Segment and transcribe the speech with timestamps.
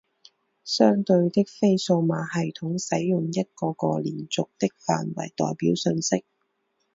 [0.63, 6.25] 相对的非数码系统使用一个个连续的范围代表信息。